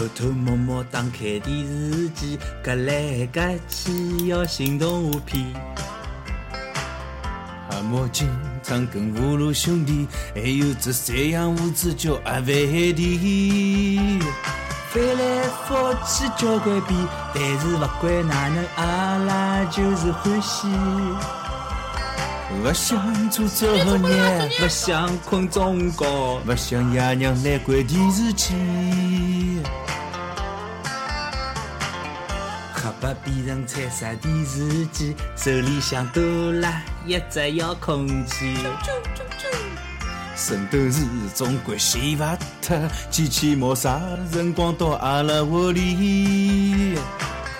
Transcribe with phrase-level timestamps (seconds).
[0.00, 5.44] 偷偷摸摸打开电视机，隔来隔去要寻动画片。
[7.70, 8.26] 阿毛经
[8.62, 14.18] 常跟葫芦兄弟，还有只山羊胡子叫阿凡提。
[14.88, 16.98] 翻来覆去交关遍，
[17.34, 20.66] 但是不管哪能，阿拉就是欢喜。
[22.62, 23.68] 不想做作
[24.08, 28.54] 业，不想困中觉，不想爷娘来关电视机。
[33.00, 36.68] 黑白变成彩色电视机，手里向多了
[37.06, 38.54] 一只遥控器。
[40.36, 41.02] 圣斗士
[41.34, 42.78] 总归洗勿脱，
[43.10, 43.98] 机器猫啥
[44.30, 46.98] 辰光到阿拉窝里？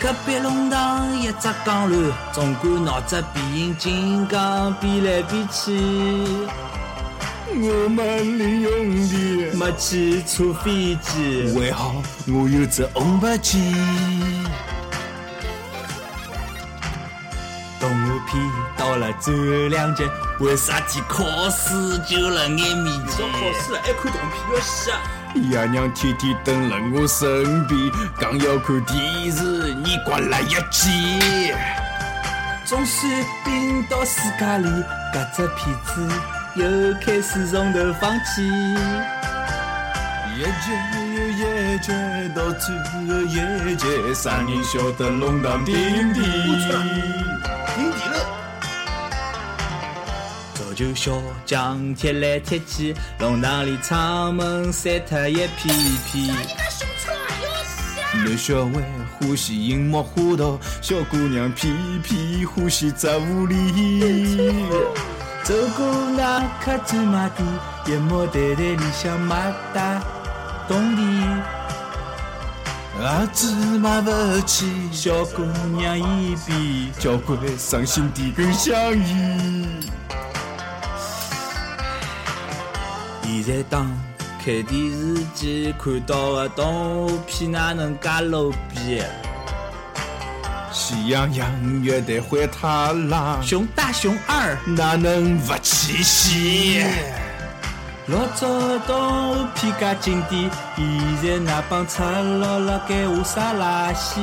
[0.00, 5.72] 隔壁弄堂一只钢卵，总归闹只变形金刚变来变去。
[7.54, 13.74] 我们利用的，没汽车飞机，还好我有只红白机。
[17.82, 18.40] 动画片
[18.76, 20.04] 到了最后两集，
[20.38, 23.28] 为啥体考试就辣眼面前？
[23.32, 25.00] 考试了还看动画片要死啊！
[25.34, 31.52] 爷娘天天蹲辣我身边，讲要看电视，你刮了一记。
[32.64, 33.12] 总算
[33.44, 34.68] 并到世界里，
[35.12, 36.08] 搿只片子
[36.54, 36.64] 又
[37.04, 38.42] 开始从头放起。
[40.34, 40.48] 一节
[41.16, 41.92] 又一节，
[42.34, 42.92] 到最后
[43.26, 45.74] 一节，啥人晓得弄堂顶
[46.14, 46.22] 顶？
[50.82, 55.72] 足球小将踢来踢去，弄堂里窗门散脱一片
[56.06, 56.34] 片。
[58.14, 58.82] 男小孩
[59.20, 61.72] 欢喜樱木花道，小姑娘偏
[62.02, 64.64] 偏欢喜植物里。
[65.44, 67.46] 走过那客专卖店，
[67.86, 70.02] 一毛袋袋里向买大
[70.66, 71.24] 冬梨。
[73.00, 74.10] 儿子买不
[74.44, 75.44] 起，小姑
[75.76, 79.78] 娘一边交关伤心地更想伊。
[83.40, 83.82] 现在打
[84.44, 89.00] 开电视机看到的动画片哪能介 low 逼？
[90.70, 96.84] 喜羊羊乐队灰太狼，熊大熊二哪能不气喜？
[98.06, 100.50] 老早的动画片介经典，
[101.22, 104.20] 现在那帮赤佬佬该画啥垃圾？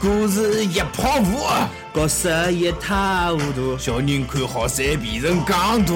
[0.00, 1.44] 故事一泡糊，
[1.92, 5.94] 角色一塌糊涂，小人看好赛变成戆大。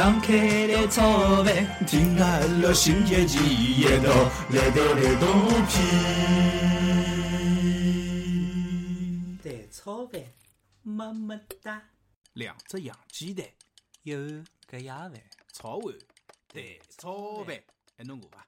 [0.00, 0.32] 打开
[0.66, 3.36] 来炒饭，听阿拉新一期
[3.82, 4.08] 一道
[4.48, 5.76] 来到来动画片。
[9.42, 10.22] 蛋炒饭，
[10.80, 11.82] 么么哒。
[12.32, 13.46] 两只洋鸡蛋，
[14.02, 15.12] 一碗隔夜饭，
[15.52, 15.94] 炒碗
[16.48, 16.64] 蛋
[16.96, 17.62] 炒饭，
[17.98, 18.46] 还侬我伐？